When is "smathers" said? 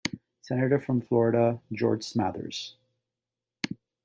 2.03-2.73